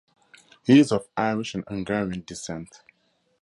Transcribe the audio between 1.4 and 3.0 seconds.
and Hungarian descent.